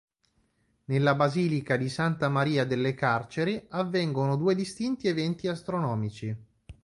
[0.85, 6.35] Nella basilica di Santa Maria delle Carceri avvengono due distinti eventi astronomici.